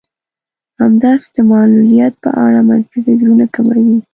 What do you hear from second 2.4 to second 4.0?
اړه منفي فکرونه کموي.